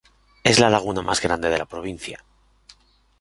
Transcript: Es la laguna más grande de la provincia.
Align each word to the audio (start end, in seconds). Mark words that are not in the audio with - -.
Es 0.43 0.57
la 0.57 0.71
laguna 0.71 1.03
más 1.03 1.21
grande 1.21 1.49
de 1.51 1.59
la 1.59 1.67
provincia. 1.67 2.25